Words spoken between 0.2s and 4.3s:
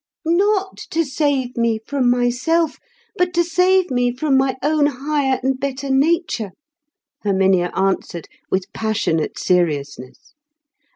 "Not to save me from myself, but to save me